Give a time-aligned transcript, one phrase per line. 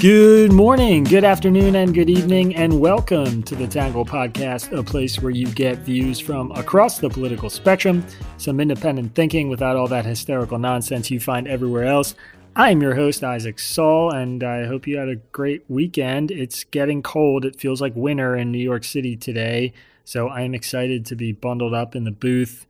[0.00, 5.20] Good morning, good afternoon, and good evening, and welcome to the Tangle Podcast, a place
[5.20, 8.02] where you get views from across the political spectrum,
[8.38, 12.14] some independent thinking without all that hysterical nonsense you find everywhere else.
[12.56, 16.30] I'm your host, Isaac Saul, and I hope you had a great weekend.
[16.30, 17.44] It's getting cold.
[17.44, 19.74] It feels like winter in New York City today,
[20.06, 22.64] so I am excited to be bundled up in the booth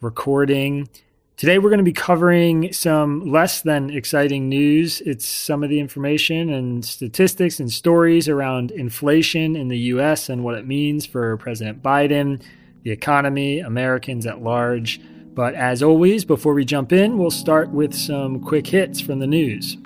[0.00, 0.88] recording.
[1.38, 5.00] Today, we're going to be covering some less than exciting news.
[5.02, 10.42] It's some of the information and statistics and stories around inflation in the US and
[10.42, 12.42] what it means for President Biden,
[12.82, 15.00] the economy, Americans at large.
[15.32, 19.28] But as always, before we jump in, we'll start with some quick hits from the
[19.28, 19.76] news.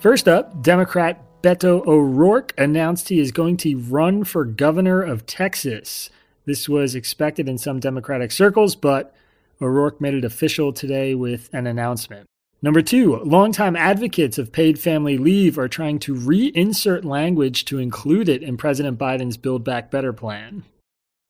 [0.00, 6.08] First up, Democrat Beto O'Rourke announced he is going to run for governor of Texas.
[6.44, 9.12] This was expected in some Democratic circles, but
[9.60, 12.26] O'Rourke made it official today with an announcement.
[12.62, 18.28] Number two, longtime advocates of paid family leave are trying to reinsert language to include
[18.28, 20.62] it in President Biden's Build Back Better plan.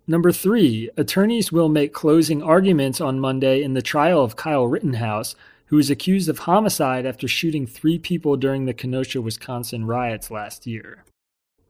[0.07, 5.35] Number three, attorneys will make closing arguments on Monday in the trial of Kyle Rittenhouse,
[5.69, 10.67] who is accused of homicide after shooting three people during the Kenosha, Wisconsin riots last
[10.67, 11.05] year.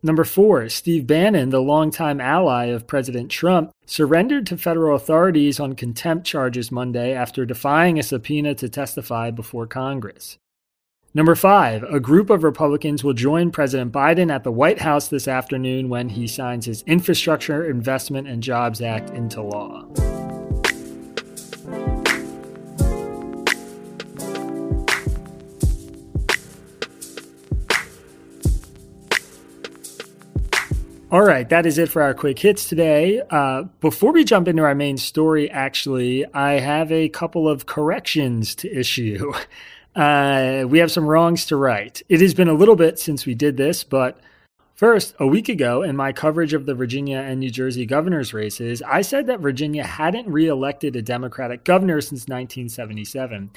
[0.02, 5.74] Number four, Steve Bannon, the longtime ally of President Trump, surrendered to federal authorities on
[5.74, 10.38] contempt charges Monday after defying a subpoena to testify before Congress.
[11.14, 15.26] Number five, a group of Republicans will join President Biden at the White House this
[15.26, 19.88] afternoon when he signs his Infrastructure Investment and Jobs Act into law.
[31.10, 33.22] All right, that is it for our quick hits today.
[33.30, 38.54] Uh, before we jump into our main story, actually, I have a couple of corrections
[38.56, 39.32] to issue.
[39.96, 42.00] Uh, we have some wrongs to right.
[42.08, 44.20] It has been a little bit since we did this, but
[44.76, 48.80] first, a week ago, in my coverage of the Virginia and New Jersey governor's races,
[48.82, 53.50] I said that Virginia hadn't reelected a Democratic governor since 1977.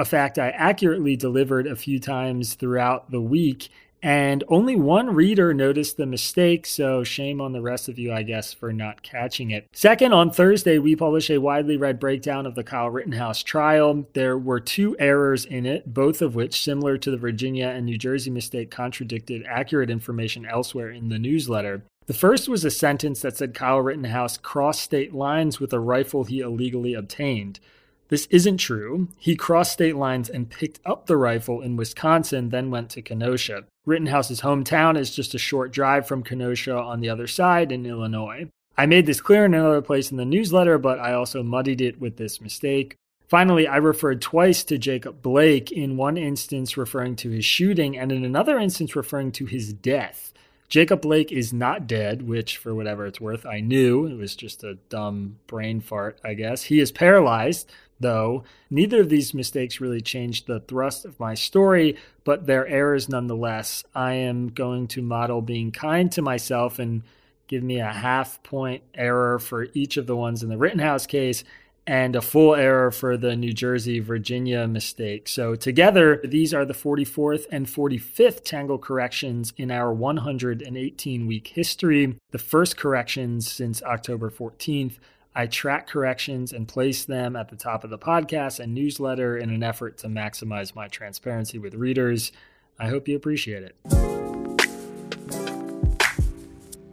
[0.00, 3.68] A fact I accurately delivered a few times throughout the week.
[4.02, 8.22] And only one reader noticed the mistake, so shame on the rest of you, I
[8.22, 9.68] guess, for not catching it.
[9.74, 14.06] Second, on Thursday, we published a widely read breakdown of the Kyle Rittenhouse trial.
[14.14, 17.98] There were two errors in it, both of which, similar to the Virginia and New
[17.98, 21.82] Jersey mistake, contradicted accurate information elsewhere in the newsletter.
[22.06, 26.24] The first was a sentence that said Kyle Rittenhouse crossed state lines with a rifle
[26.24, 27.60] he illegally obtained.
[28.10, 29.06] This isn't true.
[29.18, 33.64] He crossed state lines and picked up the rifle in Wisconsin, then went to Kenosha.
[33.86, 38.48] Rittenhouse's hometown is just a short drive from Kenosha on the other side in Illinois.
[38.76, 42.00] I made this clear in another place in the newsletter, but I also muddied it
[42.00, 42.96] with this mistake.
[43.28, 48.10] Finally, I referred twice to Jacob Blake, in one instance referring to his shooting, and
[48.10, 50.32] in another instance referring to his death.
[50.68, 54.06] Jacob Blake is not dead, which, for whatever it's worth, I knew.
[54.06, 56.64] It was just a dumb brain fart, I guess.
[56.64, 57.70] He is paralyzed,
[58.00, 58.44] though.
[58.70, 63.84] Neither of these mistakes really changed the thrust of my story, but they're errors nonetheless.
[63.94, 67.02] I am going to model being kind to myself and
[67.46, 71.44] give me a half point error for each of the ones in the Rittenhouse case
[71.86, 75.26] and a full error for the New Jersey Virginia mistake.
[75.26, 82.16] So, together, these are the 44th and 45th Tangle corrections in our 118 week history,
[82.30, 84.98] the first corrections since October 14th.
[85.34, 89.50] I track corrections and place them at the top of the podcast and newsletter in
[89.50, 92.32] an effort to maximize my transparency with readers.
[92.78, 93.76] I hope you appreciate it.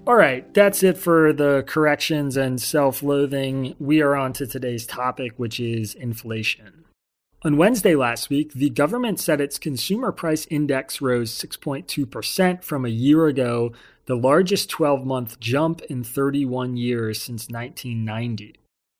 [0.06, 3.76] All right, that's it for the corrections and self loathing.
[3.80, 6.87] We are on to today's topic, which is inflation.
[7.48, 12.90] On Wednesday last week, the government said its consumer price index rose 6.2% from a
[12.90, 13.72] year ago
[14.06, 18.54] the largest 12 month jump in 31 years since 1990.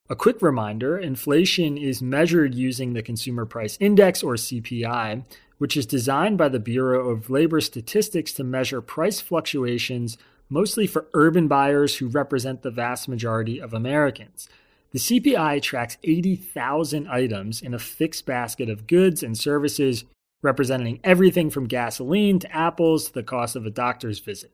[0.10, 5.26] A quick reminder inflation is measured using the Consumer Price Index, or CPI,
[5.58, 10.18] which is designed by the Bureau of Labor Statistics to measure price fluctuations
[10.50, 14.48] mostly for urban buyers who represent the vast majority of Americans.
[14.92, 20.06] The CPI tracks 80,000 items in a fixed basket of goods and services,
[20.42, 24.52] representing everything from gasoline to apples to the cost of a doctor's visit.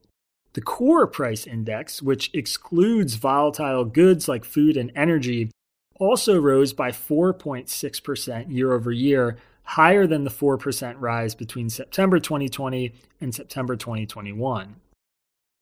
[0.53, 5.51] The core price index, which excludes volatile goods like food and energy,
[5.99, 12.93] also rose by 4.6% year over year, higher than the 4% rise between September 2020
[13.21, 14.75] and September 2021.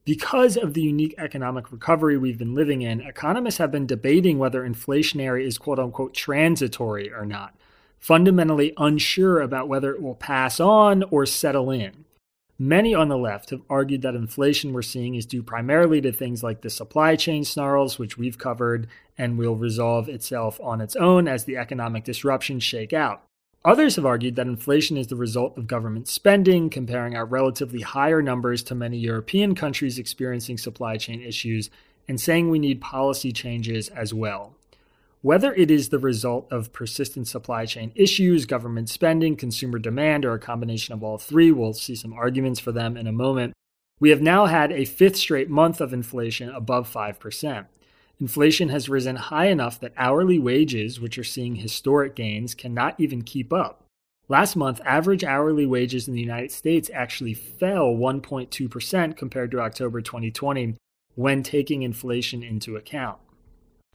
[0.04, 4.68] Because of the unique economic recovery we've been living in, economists have been debating whether
[4.68, 7.56] inflationary is quote unquote transitory or not,
[8.00, 12.06] fundamentally unsure about whether it will pass on or settle in.
[12.58, 16.44] Many on the left have argued that inflation we're seeing is due primarily to things
[16.44, 18.88] like the supply chain snarls, which we've covered
[19.20, 23.24] and will resolve itself on its own as the economic disruptions shake out.
[23.64, 28.20] Others have argued that inflation is the result of government spending, comparing our relatively higher
[28.20, 31.70] numbers to many European countries experiencing supply chain issues,
[32.08, 34.56] and saying we need policy changes as well.
[35.22, 40.34] Whether it is the result of persistent supply chain issues, government spending, consumer demand, or
[40.34, 43.54] a combination of all three, we'll see some arguments for them in a moment.
[44.00, 47.68] We have now had a fifth straight month of inflation above 5%.
[48.22, 53.24] Inflation has risen high enough that hourly wages, which are seeing historic gains, cannot even
[53.24, 53.84] keep up.
[54.30, 60.02] Last month, average hourly wages in the United States actually fell 1.2% compared to October
[60.02, 60.78] 2020
[61.16, 63.18] when taking inflation into account.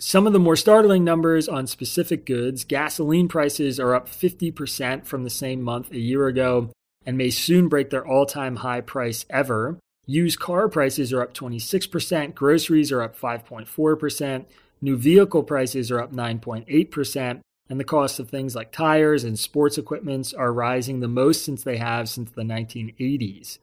[0.01, 5.23] Some of the more startling numbers on specific goods gasoline prices are up 50% from
[5.23, 6.71] the same month a year ago
[7.07, 9.79] and may soon break their all time high price ever.
[10.09, 14.45] Used car prices are up 26%, groceries are up 5.4%,
[14.81, 19.77] new vehicle prices are up 9.8%, and the cost of things like tires and sports
[19.77, 23.59] equipment are rising the most since they have since the 1980s.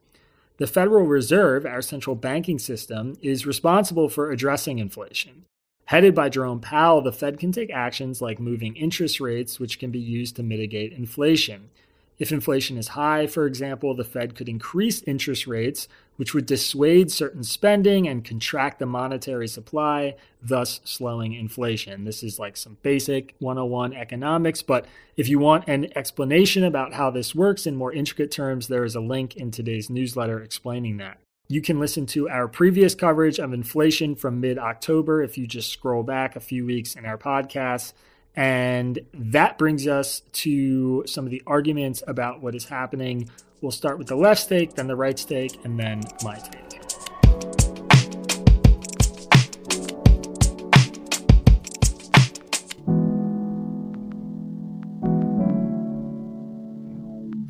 [0.58, 5.46] The Federal Reserve, our central banking system, is responsible for addressing inflation.
[5.86, 9.90] Headed by Jerome Powell, the Fed can take actions like moving interest rates, which can
[9.90, 11.70] be used to mitigate inflation.
[12.18, 17.10] If inflation is high, for example, the Fed could increase interest rates, which would dissuade
[17.10, 22.04] certain spending and contract the monetary supply, thus slowing inflation.
[22.04, 27.10] This is like some basic 101 economics, but if you want an explanation about how
[27.10, 31.18] this works in more intricate terms, there is a link in today's newsletter explaining that.
[31.48, 35.70] You can listen to our previous coverage of inflation from mid October if you just
[35.70, 37.92] scroll back a few weeks in our podcast.
[38.36, 43.30] And that brings us to some of the arguments about what is happening.
[43.60, 46.64] We'll start with the left stake, then the right stake, and then my take.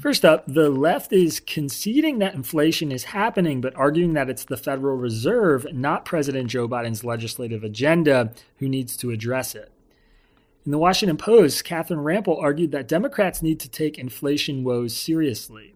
[0.04, 4.58] First up, the left is conceding that inflation is happening, but arguing that it's the
[4.58, 9.73] Federal Reserve, not President Joe Biden's legislative agenda, who needs to address it.
[10.64, 15.74] In the Washington Post, Catherine Rampell argued that Democrats need to take inflation woes seriously.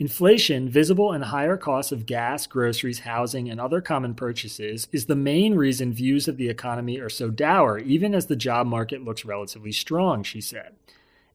[0.00, 5.14] Inflation, visible in higher costs of gas, groceries, housing, and other common purchases, is the
[5.14, 9.24] main reason views of the economy are so dour, even as the job market looks
[9.24, 10.74] relatively strong, she said.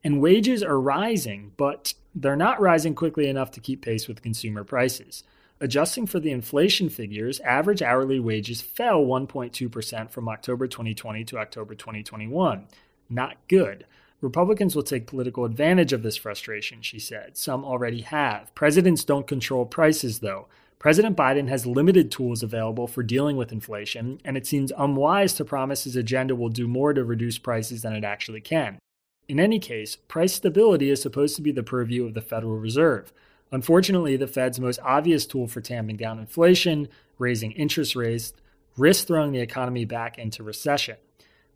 [0.03, 4.65] And wages are rising, but they're not rising quickly enough to keep pace with consumer
[4.65, 5.23] prices.
[5.63, 11.75] Adjusting for the inflation figures, average hourly wages fell 1.2% from October 2020 to October
[11.75, 12.65] 2021.
[13.11, 13.85] Not good.
[14.21, 17.37] Republicans will take political advantage of this frustration, she said.
[17.37, 18.53] Some already have.
[18.55, 20.47] Presidents don't control prices, though.
[20.79, 25.45] President Biden has limited tools available for dealing with inflation, and it seems unwise to
[25.45, 28.79] promise his agenda will do more to reduce prices than it actually can.
[29.27, 33.13] In any case, price stability is supposed to be the purview of the Federal Reserve.
[33.51, 38.33] Unfortunately, the Fed's most obvious tool for tamping down inflation, raising interest rates,
[38.77, 40.95] risks throwing the economy back into recession.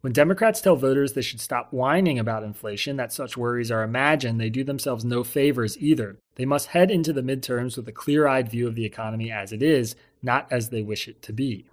[0.02, 4.40] When Democrats tell voters they should stop whining about inflation, that such worries are imagined,
[4.40, 6.18] they do themselves no favors either.
[6.36, 9.52] They must head into the midterms with a clear eyed view of the economy as
[9.52, 11.66] it is, not as they wish it to be.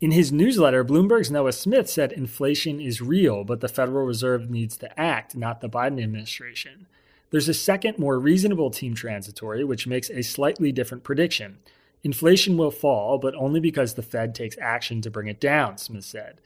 [0.00, 4.76] In his newsletter, Bloomberg's Noah Smith said inflation is real, but the Federal Reserve needs
[4.76, 6.86] to act, not the Biden administration.
[7.30, 11.58] There's a second, more reasonable team transitory, which makes a slightly different prediction.
[12.02, 16.04] Inflation will fall, but only because the Fed takes action to bring it down, Smith
[16.04, 16.40] said.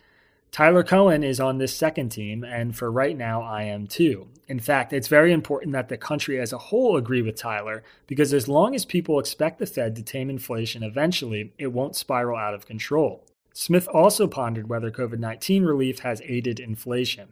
[0.50, 4.28] Tyler Cowen is on this second team, and for right now, I am too.
[4.48, 8.34] In fact, it's very important that the country as a whole agree with Tyler, because
[8.34, 12.52] as long as people expect the Fed to tame inflation eventually, it won't spiral out
[12.52, 13.24] of control.
[13.54, 17.28] Smith also pondered whether COVID 19 relief has aided inflation.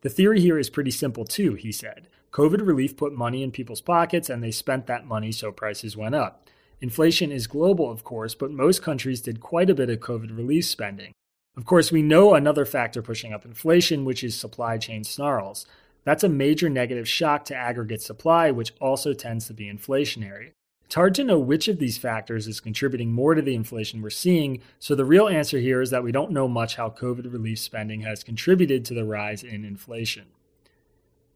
[0.00, 2.08] The theory here is pretty simple, too, he said.
[2.32, 6.14] COVID relief put money in people's pockets and they spent that money, so prices went
[6.14, 6.48] up.
[6.80, 10.64] Inflation is global, of course, but most countries did quite a bit of COVID relief
[10.64, 11.12] spending.
[11.56, 15.66] Of course, we know another factor pushing up inflation, which is supply chain snarls.
[16.04, 20.52] That's a major negative shock to aggregate supply, which also tends to be inflationary.
[20.86, 24.10] It's hard to know which of these factors is contributing more to the inflation we're
[24.10, 27.58] seeing, so the real answer here is that we don't know much how COVID relief
[27.58, 30.26] spending has contributed to the rise in inflation.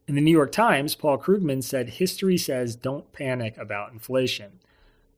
[0.07, 4.59] In the New York Times, Paul Krugman said history says don't panic about inflation.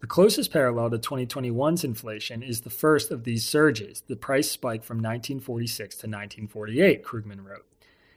[0.02, 4.84] The closest parallel to 2021's inflation is the first of these surges, the price spike
[4.84, 7.68] from 1946 to 1948, Krugman wrote.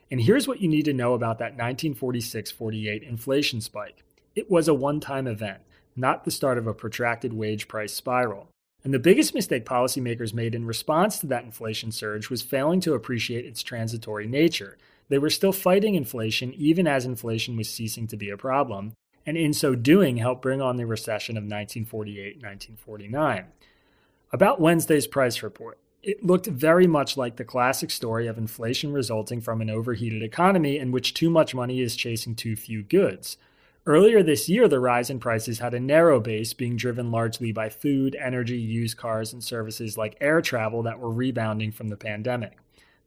[0.09, 4.03] And here's what you need to know about that 1946 48 inflation spike
[4.35, 5.59] it was a one time event,
[5.95, 8.47] not the start of a protracted wage price spiral.
[8.83, 12.95] And the biggest mistake policymakers made in response to that inflation surge was failing to
[12.95, 14.79] appreciate its transitory nature.
[15.13, 18.93] They were still fighting inflation even as inflation was ceasing to be a problem,
[19.27, 23.45] and in so doing helped bring on the recession of 1948 1949.
[24.31, 25.77] About Wednesday's price report.
[26.01, 30.79] It looked very much like the classic story of inflation resulting from an overheated economy
[30.79, 33.37] in which too much money is chasing too few goods.
[33.85, 37.69] Earlier this year, the rise in prices had a narrow base, being driven largely by
[37.69, 42.57] food, energy, used cars, and services like air travel that were rebounding from the pandemic.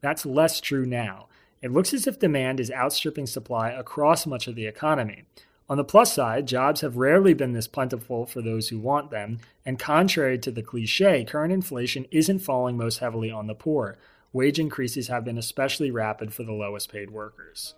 [0.01, 1.27] That's less true now.
[1.67, 5.25] It looks as if demand is outstripping supply across much of the economy.
[5.69, 9.41] On the plus side, jobs have rarely been this plentiful for those who want them,
[9.65, 13.97] and contrary to the cliche, current inflation isn't falling most heavily on the poor.
[14.33, 17.75] Wage increases have been especially rapid for the lowest paid workers.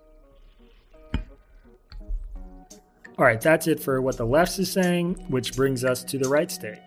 [3.16, 6.28] All right, that's it for what the left is saying, which brings us to the
[6.28, 6.78] right state.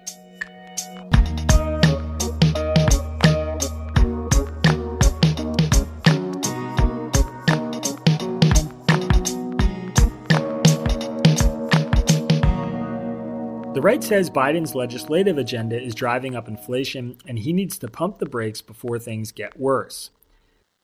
[13.74, 18.18] The right says Biden's legislative agenda is driving up inflation and he needs to pump
[18.18, 20.10] the brakes before things get worse.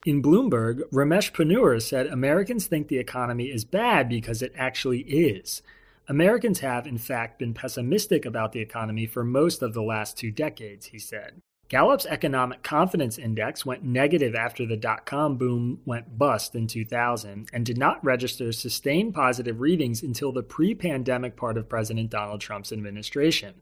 [0.05, 5.61] In Bloomberg, Ramesh Ponnuru said Americans think the economy is bad because it actually is.
[6.07, 10.31] Americans have, in fact, been pessimistic about the economy for most of the last two
[10.31, 11.41] decades, he said.
[11.69, 17.49] Gallup's Economic Confidence Index went negative after the dot com boom went bust in 2000
[17.51, 22.39] and did not register sustained positive readings until the pre pandemic part of President Donald
[22.39, 23.55] Trump's administration.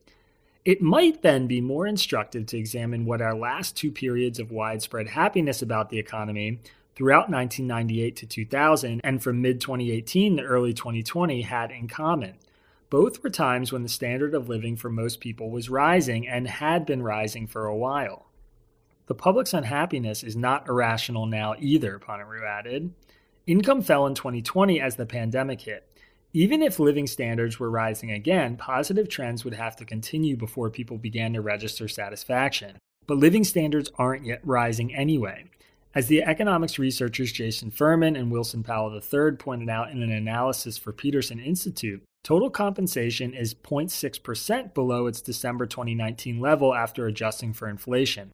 [0.63, 5.07] It might then be more instructive to examine what our last two periods of widespread
[5.07, 6.59] happiness about the economy
[6.95, 12.35] throughout 1998 to 2000 and from mid 2018 to early 2020 had in common.
[12.89, 16.85] Both were times when the standard of living for most people was rising and had
[16.85, 18.27] been rising for a while.
[19.07, 22.93] The public's unhappiness is not irrational now either, Ponnuru added.
[23.47, 25.87] Income fell in 2020 as the pandemic hit.
[26.33, 30.97] Even if living standards were rising again, positive trends would have to continue before people
[30.97, 32.77] began to register satisfaction.
[33.07, 35.45] But living standards aren't yet rising anyway.
[35.93, 40.77] As the economics researchers Jason Furman and Wilson Powell III pointed out in an analysis
[40.77, 47.69] for Peterson Institute, Total compensation is 0.6% below its December 2019 level after adjusting for
[47.69, 48.31] inflation.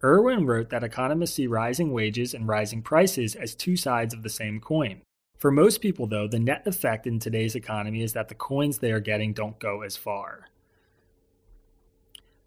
[0.00, 4.28] Irwin wrote that economists see rising wages and rising prices as two sides of the
[4.28, 5.00] same coin.
[5.38, 8.92] For most people, though, the net effect in today's economy is that the coins they
[8.92, 10.46] are getting don't go as far.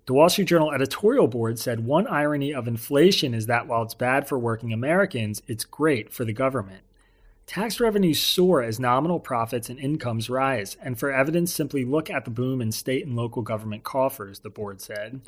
[0.05, 3.93] The Wall Street Journal editorial board said one irony of inflation is that while it's
[3.93, 6.83] bad for working Americans, it's great for the government.
[7.47, 12.25] Tax revenues soar as nominal profits and incomes rise, and for evidence, simply look at
[12.25, 15.21] the boom in state and local government coffers, the board said.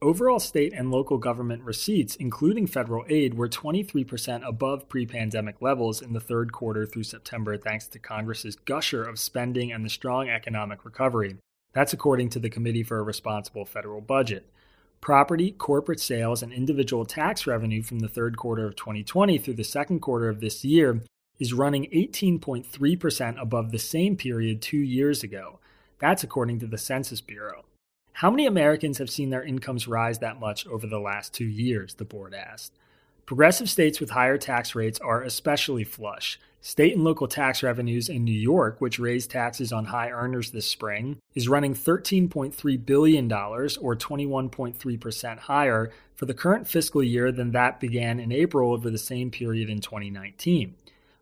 [0.00, 6.00] Overall state and local government receipts, including federal aid, were 23% above pre pandemic levels
[6.00, 10.28] in the third quarter through September, thanks to Congress's gusher of spending and the strong
[10.28, 11.36] economic recovery.
[11.72, 14.48] That's according to the Committee for a Responsible Federal Budget.
[15.00, 19.64] Property, corporate sales, and individual tax revenue from the third quarter of 2020 through the
[19.64, 21.02] second quarter of this year
[21.38, 25.58] is running 18.3% above the same period two years ago.
[25.98, 27.64] That's according to the Census Bureau.
[28.12, 31.94] How many Americans have seen their incomes rise that much over the last two years?
[31.94, 32.72] The board asked.
[33.26, 36.38] Progressive states with higher tax rates are especially flush.
[36.60, 40.66] State and local tax revenues in New York, which raised taxes on high earners this
[40.66, 47.80] spring, is running $13.3 billion, or 21.3% higher, for the current fiscal year than that
[47.80, 50.74] began in April over the same period in 2019.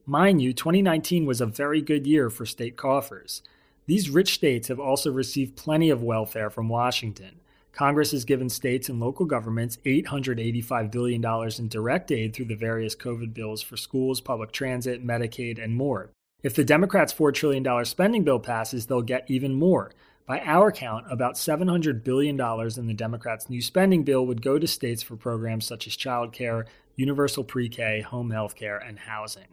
[0.06, 3.40] Mind you, 2019 was a very good year for state coffers.
[3.87, 7.40] These rich states have also received plenty of welfare from Washington.
[7.73, 11.25] Congress has given states and local governments $885 billion
[11.58, 16.11] in direct aid through the various COVID bills for schools, public transit, Medicaid, and more.
[16.42, 19.90] If the Democrats' $4 trillion spending bill passes, they'll get even more.
[20.26, 24.66] By our count, about $700 billion in the Democrats' new spending bill would go to
[24.66, 29.46] states for programs such as childcare, universal pre K, home health care, and housing.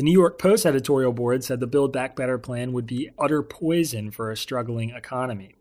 [0.00, 3.42] The New York Post editorial board said the Build Back Better plan would be utter
[3.42, 5.56] poison for a struggling economy.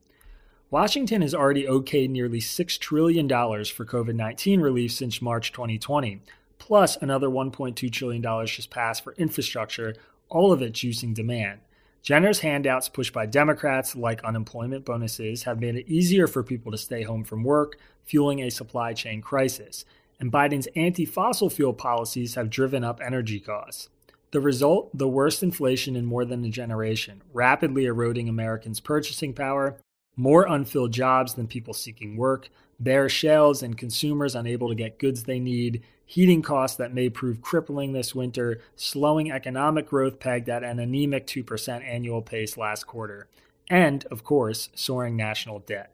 [0.71, 6.21] Washington has already okayed nearly $6 trillion for COVID 19 relief since March 2020,
[6.57, 9.93] plus another $1.2 trillion just passed for infrastructure,
[10.29, 11.59] all of it juicing demand.
[12.01, 16.77] Generous handouts pushed by Democrats, like unemployment bonuses, have made it easier for people to
[16.77, 19.83] stay home from work, fueling a supply chain crisis.
[20.17, 23.89] And Biden's anti fossil fuel policies have driven up energy costs.
[24.31, 29.77] The result the worst inflation in more than a generation, rapidly eroding Americans' purchasing power,
[30.15, 35.23] more unfilled jobs than people seeking work, bare shelves and consumers unable to get goods
[35.23, 40.63] they need, heating costs that may prove crippling this winter, slowing economic growth pegged at
[40.63, 43.27] an anemic 2% annual pace last quarter,
[43.69, 45.91] and, of course, soaring national debt.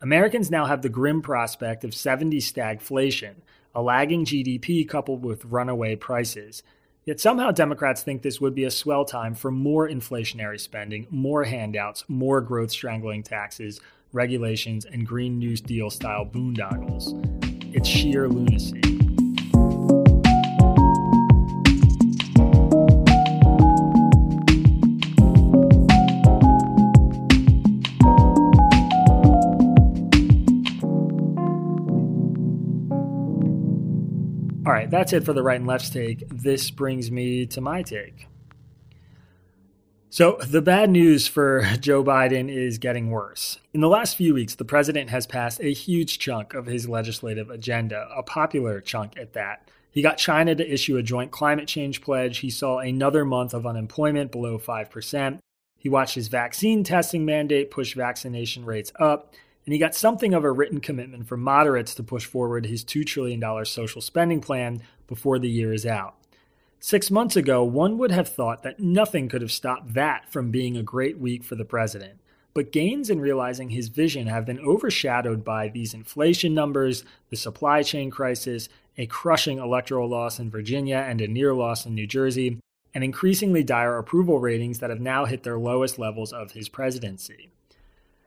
[0.00, 3.36] Americans now have the grim prospect of 70 stagflation,
[3.74, 6.62] a lagging GDP coupled with runaway prices.
[7.06, 11.44] Yet somehow Democrats think this would be a swell time for more inflationary spending, more
[11.44, 13.78] handouts, more growth strangling taxes,
[14.12, 17.12] regulations, and Green New Deal style boondoggles.
[17.74, 18.93] It's sheer lunacy.
[34.84, 36.28] Right, that's it for the right and left's take.
[36.28, 38.28] This brings me to my take.
[40.10, 43.58] So, the bad news for Joe Biden is getting worse.
[43.72, 47.50] In the last few weeks, the president has passed a huge chunk of his legislative
[47.50, 49.68] agenda, a popular chunk at that.
[49.90, 52.38] He got China to issue a joint climate change pledge.
[52.38, 55.38] He saw another month of unemployment below 5%.
[55.78, 60.44] He watched his vaccine testing mandate push vaccination rates up and he got something of
[60.44, 65.38] a written commitment from moderates to push forward his $2 trillion social spending plan before
[65.38, 66.16] the year is out.
[66.80, 70.76] Six months ago, one would have thought that nothing could have stopped that from being
[70.76, 72.20] a great week for the president.
[72.52, 77.82] But gains in realizing his vision have been overshadowed by these inflation numbers, the supply
[77.82, 82.60] chain crisis, a crushing electoral loss in Virginia and a near loss in New Jersey,
[82.94, 87.50] and increasingly dire approval ratings that have now hit their lowest levels of his presidency.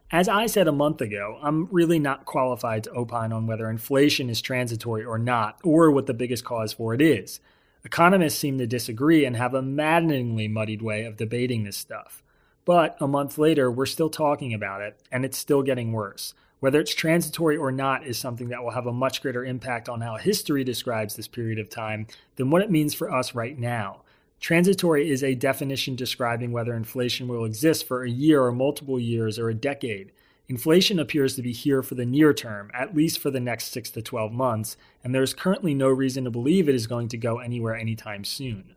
[0.09, 4.29] As I said a month ago, I'm really not qualified to opine on whether inflation
[4.29, 7.41] is transitory or not, or what the biggest cause for it is.
[7.83, 12.23] Economists seem to disagree and have a maddeningly muddied way of debating this stuff.
[12.63, 16.33] But a month later, we're still talking about it, and it's still getting worse.
[16.61, 19.99] Whether it's transitory or not is something that will have a much greater impact on
[19.99, 24.03] how history describes this period of time than what it means for us right now.
[24.39, 29.39] Transitory is a definition describing whether inflation will exist for a year or multiple years
[29.39, 30.11] or a decade.
[30.47, 33.89] Inflation appears to be here for the near term, at least for the next 6
[33.91, 37.17] to 12 months, and there is currently no reason to believe it is going to
[37.17, 38.75] go anywhere anytime soon.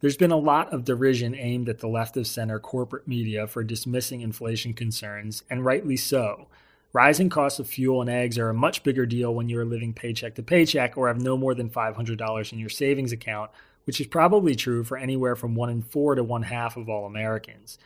[0.00, 3.64] There's been a lot of derision aimed at the left of center corporate media for
[3.64, 6.48] dismissing inflation concerns, and rightly so.
[6.92, 9.94] Rising costs of fuel and eggs are a much bigger deal when you are living
[9.94, 13.50] paycheck to paycheck or have no more than $500 in your savings account
[13.86, 17.06] which is probably true for anywhere from one in four to one half of all
[17.06, 17.78] Americans.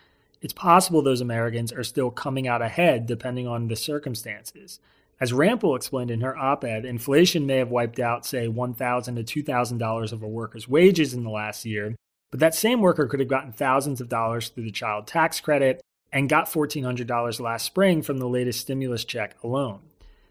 [0.43, 4.81] It's possible those Americans are still coming out ahead depending on the circumstances.
[5.21, 9.43] As Rampell explained in her op ed, inflation may have wiped out, say, $1,000 to
[9.45, 11.95] $2,000 of a worker's wages in the last year,
[12.31, 15.83] but that same worker could have gotten thousands of dollars through the child tax credit
[16.11, 19.81] and got $1,400 last spring from the latest stimulus check alone.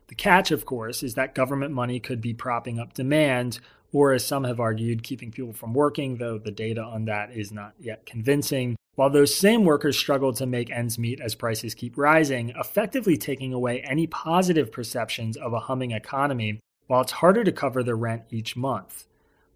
[0.08, 3.60] The catch, of course, is that government money could be propping up demand
[3.92, 7.52] or as some have argued, keeping people from working, though the data on that is
[7.52, 8.76] not yet convincing.
[8.96, 13.54] While those same workers struggle to make ends meet as prices keep rising, effectively taking
[13.54, 18.24] away any positive perceptions of a humming economy, while it's harder to cover the rent
[18.30, 19.06] each month.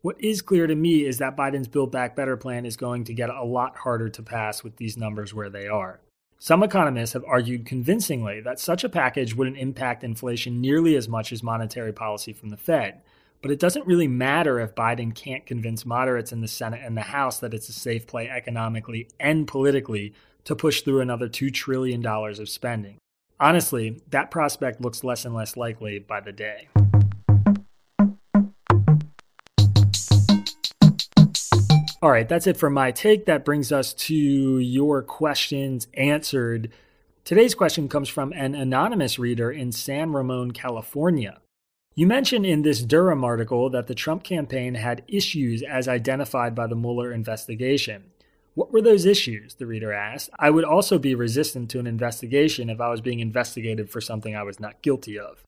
[0.01, 3.13] What is clear to me is that Biden's Build Back Better plan is going to
[3.13, 5.99] get a lot harder to pass with these numbers where they are.
[6.39, 11.31] Some economists have argued convincingly that such a package wouldn't impact inflation nearly as much
[11.31, 13.01] as monetary policy from the Fed.
[13.43, 17.01] But it doesn't really matter if Biden can't convince moderates in the Senate and the
[17.01, 20.13] House that it's a safe play economically and politically
[20.45, 22.99] to push through another $2 trillion of spending.
[23.41, 26.69] Honestly, that prospect looks less and less likely by the day.
[32.01, 33.25] All right, that's it for my take.
[33.25, 36.71] That brings us to your questions answered.
[37.25, 41.39] Today's question comes from an anonymous reader in San Ramon, California.
[41.95, 46.65] You mentioned in this Durham article that the Trump campaign had issues as identified by
[46.65, 48.05] the Mueller investigation.
[48.55, 49.53] What were those issues?
[49.55, 50.31] The reader asked.
[50.39, 54.35] I would also be resistant to an investigation if I was being investigated for something
[54.35, 55.43] I was not guilty of.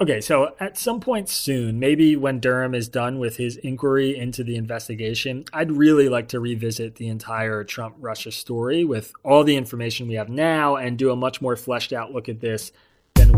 [0.00, 4.42] Okay, so at some point soon, maybe when Durham is done with his inquiry into
[4.42, 9.56] the investigation, I'd really like to revisit the entire Trump Russia story with all the
[9.56, 12.72] information we have now and do a much more fleshed out look at this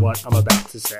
[0.01, 0.99] what I'm about to say.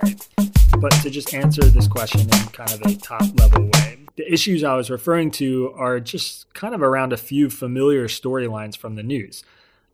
[0.79, 4.63] But to just answer this question in kind of a top level way, the issues
[4.63, 9.03] I was referring to are just kind of around a few familiar storylines from the
[9.03, 9.43] news.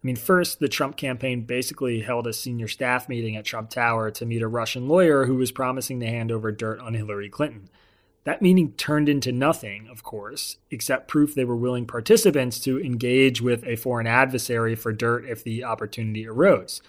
[0.02, 4.12] I mean, first, the Trump campaign basically held a senior staff meeting at Trump Tower
[4.12, 7.70] to meet a Russian lawyer who was promising to hand over dirt on Hillary Clinton.
[8.24, 13.42] That meeting turned into nothing, of course, except proof they were willing participants to engage
[13.42, 16.82] with a foreign adversary for dirt if the opportunity arose.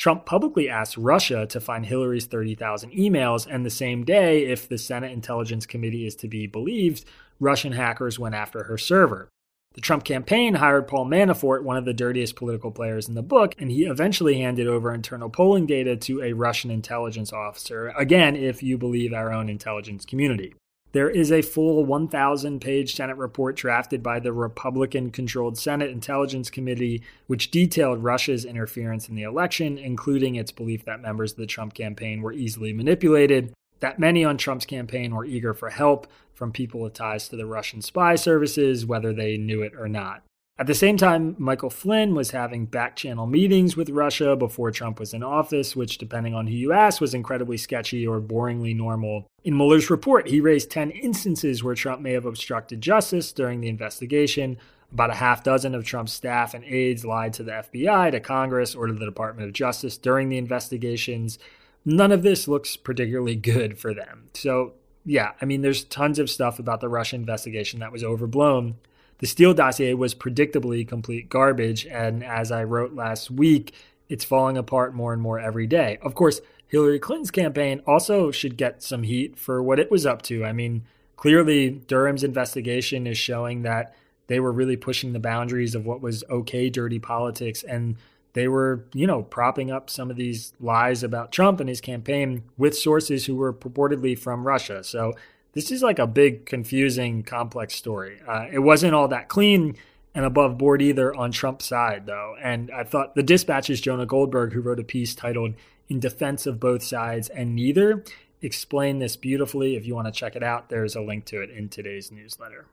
[0.00, 4.78] Trump publicly asked Russia to find Hillary's 30,000 emails, and the same day, if the
[4.78, 7.04] Senate Intelligence Committee is to be believed,
[7.38, 9.28] Russian hackers went after her server.
[9.74, 13.54] The Trump campaign hired Paul Manafort, one of the dirtiest political players in the book,
[13.58, 18.62] and he eventually handed over internal polling data to a Russian intelligence officer, again, if
[18.62, 20.54] you believe our own intelligence community.
[20.92, 26.50] There is a full 1,000 page Senate report drafted by the Republican controlled Senate Intelligence
[26.50, 31.46] Committee, which detailed Russia's interference in the election, including its belief that members of the
[31.46, 36.50] Trump campaign were easily manipulated, that many on Trump's campaign were eager for help from
[36.50, 40.22] people with ties to the Russian spy services, whether they knew it or not.
[40.58, 45.00] At the same time, Michael Flynn was having back channel meetings with Russia before Trump
[45.00, 49.26] was in office, which, depending on who you ask, was incredibly sketchy or boringly normal.
[49.42, 53.68] In Mueller's report, he raised 10 instances where Trump may have obstructed justice during the
[53.68, 54.58] investigation.
[54.92, 58.74] About a half dozen of Trump's staff and aides lied to the FBI, to Congress,
[58.74, 61.38] or to the Department of Justice during the investigations
[61.84, 64.28] none of this looks particularly good for them.
[64.34, 68.76] So, yeah, I mean, there's tons of stuff about the Russia investigation that was overblown.
[69.20, 71.86] The Steele dossier was predictably complete garbage.
[71.86, 73.74] And as I wrote last week,
[74.08, 75.98] it's falling apart more and more every day.
[76.02, 80.22] Of course, Hillary Clinton's campaign also should get some heat for what it was up
[80.22, 80.44] to.
[80.44, 80.84] I mean,
[81.16, 83.94] clearly, Durham's investigation is showing that
[84.26, 87.62] they were really pushing the boundaries of what was okay dirty politics.
[87.62, 87.96] And
[88.32, 92.44] they were, you know, propping up some of these lies about Trump and his campaign
[92.56, 94.82] with sources who were purportedly from Russia.
[94.82, 95.12] So
[95.52, 98.20] this is like a big, confusing, complex story.
[98.26, 99.76] Uh, it wasn't all that clean
[100.14, 102.36] and above board either on Trump's side, though.
[102.40, 105.54] And I thought the Dispatch's Jonah Goldberg, who wrote a piece titled
[105.88, 108.04] In Defense of Both Sides and Neither,
[108.42, 109.76] explained this beautifully.
[109.76, 112.66] If you want to check it out, there's a link to it in today's newsletter.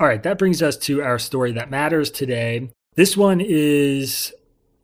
[0.00, 2.70] All right, that brings us to our story that matters today.
[2.94, 4.34] This one is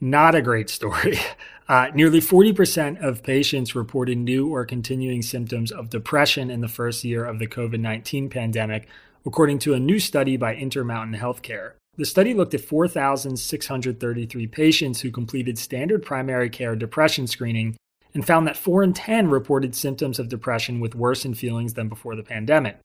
[0.01, 1.19] not a great story.
[1.69, 7.05] Uh, nearly 40% of patients reported new or continuing symptoms of depression in the first
[7.05, 8.89] year of the COVID 19 pandemic,
[9.27, 11.73] according to a new study by Intermountain Healthcare.
[11.99, 17.77] The study looked at 4,633 patients who completed standard primary care depression screening
[18.15, 22.17] and found that 4 in 10 reported symptoms of depression with worsened feelings than before
[22.17, 22.79] the pandemic.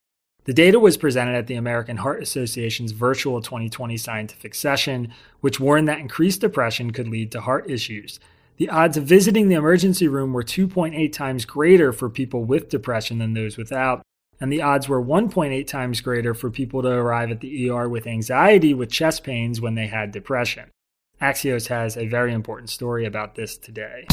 [0.45, 5.87] The data was presented at the American Heart Association's virtual 2020 scientific session, which warned
[5.87, 8.19] that increased depression could lead to heart issues.
[8.57, 13.19] The odds of visiting the emergency room were 2.8 times greater for people with depression
[13.19, 14.01] than those without,
[14.41, 18.05] and the odds were 1.8 times greater for people to arrive at the ER with
[18.05, 20.69] anxiety with chest pains when they had depression.
[21.21, 24.05] Axios has a very important story about this today.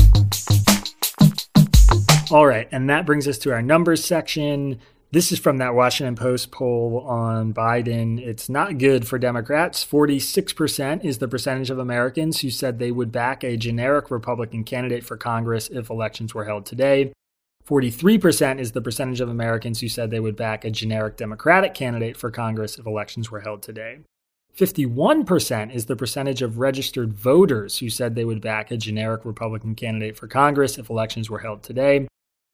[2.30, 4.78] All right, and that brings us to our numbers section.
[5.12, 8.20] This is from that Washington Post poll on Biden.
[8.20, 9.84] It's not good for Democrats.
[9.84, 15.04] 46% is the percentage of Americans who said they would back a generic Republican candidate
[15.04, 17.12] for Congress if elections were held today.
[17.68, 22.16] 43% is the percentage of Americans who said they would back a generic Democratic candidate
[22.16, 23.98] for Congress if elections were held today.
[24.56, 29.74] 51% is the percentage of registered voters who said they would back a generic Republican
[29.74, 32.06] candidate for Congress if elections were held today.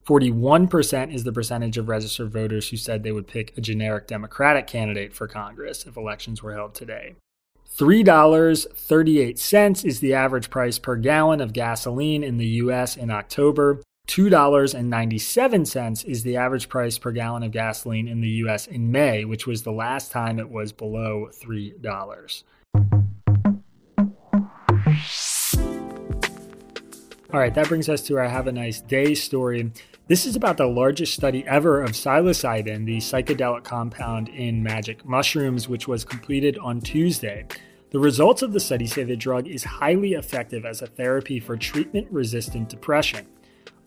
[0.07, 4.65] 41% is the percentage of registered voters who said they would pick a generic Democratic
[4.65, 7.15] candidate for Congress if elections were held today.
[7.77, 12.95] $3.38 is the average price per gallon of gasoline in the U.S.
[12.95, 13.81] in October.
[14.07, 18.65] $2.97 is the average price per gallon of gasoline in the U.S.
[18.65, 22.43] in May, which was the last time it was below $3.
[27.33, 29.73] All right, that brings us to our Have a Nice Day story.
[30.07, 35.67] This is about the largest study ever of psilocybin, the psychedelic compound in magic mushrooms,
[35.67, 37.45] which was completed on Tuesday.
[37.89, 41.57] The results of the study say the drug is highly effective as a therapy for
[41.57, 43.27] treatment resistant depression.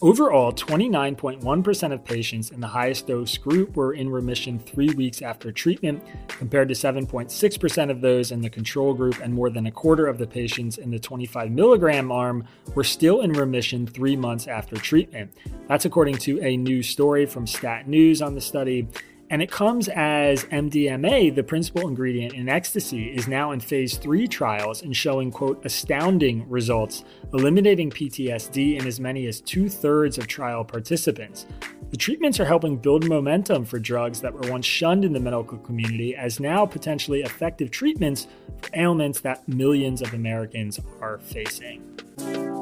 [0.03, 5.51] Overall, 29.1% of patients in the highest dose group were in remission three weeks after
[5.51, 10.07] treatment, compared to 7.6% of those in the control group, and more than a quarter
[10.07, 14.77] of the patients in the 25 milligram arm were still in remission three months after
[14.77, 15.33] treatment.
[15.71, 18.89] That's according to a new story from Stat News on the study.
[19.31, 24.27] And it comes as MDMA, the principal ingredient in ecstasy, is now in phase three
[24.27, 30.27] trials and showing, quote, astounding results, eliminating PTSD in as many as two thirds of
[30.27, 31.47] trial participants.
[31.91, 35.59] The treatments are helping build momentum for drugs that were once shunned in the medical
[35.59, 38.27] community as now potentially effective treatments
[38.61, 42.60] for ailments that millions of Americans are facing.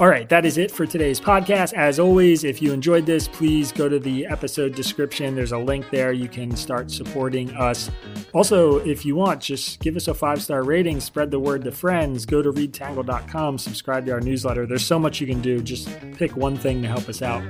[0.00, 1.74] All right, that is it for today's podcast.
[1.74, 5.34] As always, if you enjoyed this, please go to the episode description.
[5.34, 6.10] There's a link there.
[6.10, 7.90] You can start supporting us.
[8.32, 11.70] Also, if you want, just give us a five star rating, spread the word to
[11.70, 14.64] friends, go to readtangle.com, subscribe to our newsletter.
[14.64, 15.60] There's so much you can do.
[15.60, 17.44] Just pick one thing to help us out.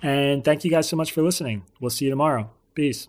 [0.00, 1.64] And thank you guys so much for listening.
[1.80, 2.48] We'll see you tomorrow.
[2.76, 3.08] Peace.